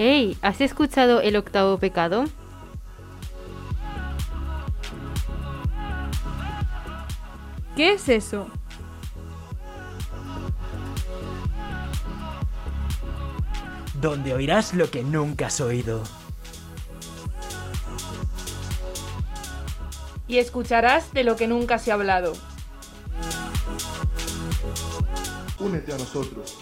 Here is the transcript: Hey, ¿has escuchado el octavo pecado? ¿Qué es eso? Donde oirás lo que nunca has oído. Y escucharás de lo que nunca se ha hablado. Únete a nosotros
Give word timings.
Hey, 0.00 0.38
¿has 0.42 0.60
escuchado 0.60 1.20
el 1.20 1.34
octavo 1.34 1.76
pecado? 1.78 2.26
¿Qué 7.74 7.94
es 7.94 8.08
eso? 8.08 8.46
Donde 14.00 14.34
oirás 14.34 14.72
lo 14.72 14.88
que 14.88 15.02
nunca 15.02 15.48
has 15.48 15.60
oído. 15.60 16.04
Y 20.28 20.38
escucharás 20.38 21.12
de 21.12 21.24
lo 21.24 21.34
que 21.34 21.48
nunca 21.48 21.80
se 21.80 21.90
ha 21.90 21.94
hablado. 21.94 22.34
Únete 25.58 25.92
a 25.92 25.98
nosotros 25.98 26.56